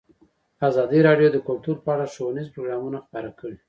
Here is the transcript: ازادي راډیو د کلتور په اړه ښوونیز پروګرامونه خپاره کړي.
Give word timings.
ازادي 0.69 0.99
راډیو 1.07 1.29
د 1.33 1.37
کلتور 1.47 1.77
په 1.83 1.89
اړه 1.95 2.05
ښوونیز 2.13 2.47
پروګرامونه 2.53 2.97
خپاره 3.05 3.29
کړي. 3.39 3.55